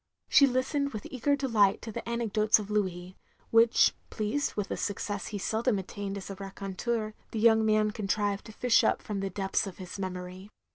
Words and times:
She 0.29 0.47
listened 0.47 0.93
with 0.93 1.05
eager 1.11 1.37
deKght 1.37 1.79
to 1.81 1.91
the 1.91 2.01
anecdotes 2.09 2.57
of 2.57 2.71
Louis; 2.71 3.17
which, 3.51 3.93
pleased 4.09 4.55
with 4.55 4.71
a 4.71 4.75
success 4.77 5.27
he 5.27 5.37
seldom 5.37 5.77
attained 5.77 6.17
as 6.17 6.31
a 6.31 6.35
raconteur, 6.39 7.13
the 7.29 7.39
young 7.39 7.63
man 7.63 7.91
contrived 7.91 8.45
to 8.47 8.51
fish 8.51 8.83
up 8.83 9.03
from 9.03 9.19
the 9.19 9.29
depths 9.29 9.67
of 9.67 9.77
his 9.77 9.99
memory. 9.99 10.49